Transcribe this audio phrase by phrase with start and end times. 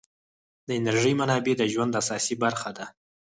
[0.67, 2.85] د انرژۍ منابع د ژوند اساسي برخه ده.